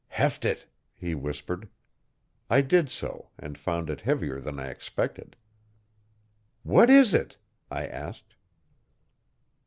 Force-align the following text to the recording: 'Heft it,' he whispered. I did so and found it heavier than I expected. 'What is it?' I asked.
'Heft 0.07 0.45
it,' 0.45 0.65
he 0.95 1.13
whispered. 1.13 1.69
I 2.49 2.61
did 2.61 2.89
so 2.89 3.29
and 3.37 3.55
found 3.55 3.87
it 3.87 4.01
heavier 4.01 4.39
than 4.39 4.57
I 4.59 4.65
expected. 4.69 5.35
'What 6.63 6.89
is 6.89 7.13
it?' 7.13 7.37
I 7.69 7.85
asked. 7.85 8.33